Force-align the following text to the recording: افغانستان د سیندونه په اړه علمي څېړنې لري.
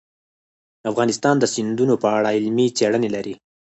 افغانستان 0.91 1.35
د 1.39 1.45
سیندونه 1.53 1.93
په 2.03 2.07
اړه 2.17 2.29
علمي 2.37 2.67
څېړنې 2.77 3.09
لري. 3.15 3.33